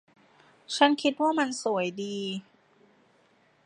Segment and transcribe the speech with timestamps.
[0.75, 2.17] ฉันคิดว่ามันสวยดี